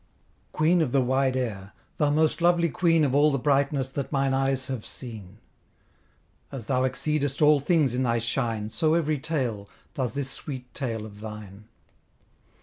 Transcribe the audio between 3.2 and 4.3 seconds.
the brightness that